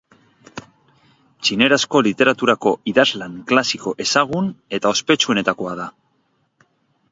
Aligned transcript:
Txinerazko 1.47 2.01
literaturako 2.07 2.73
idazlan 2.93 3.37
klasiko 3.53 3.95
ezagun 4.07 4.51
eta 4.81 4.95
ospetsuenetakoa 4.97 5.79
da. 5.85 5.89